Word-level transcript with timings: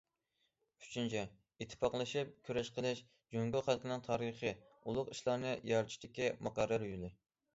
ئۈچىنچى، 0.83 1.19
ئىتتىپاقلىشىپ 1.63 2.31
كۈرەش 2.47 2.71
قىلىش 2.77 3.03
جۇڭگو 3.35 3.61
خەلقىنىڭ 3.69 4.03
تارىخىي 4.09 4.53
ئۇلۇغ 4.81 5.11
ئىشلارنى 5.15 5.53
يارىتىشىدىكى 5.73 6.33
مۇقەررەر 6.49 6.87
يولى. 6.91 7.13